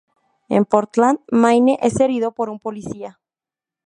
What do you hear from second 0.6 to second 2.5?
Portland, Maine, es herido por